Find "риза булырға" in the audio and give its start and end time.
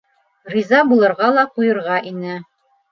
0.53-1.31